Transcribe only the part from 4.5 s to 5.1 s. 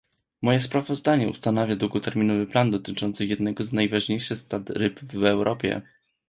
ryb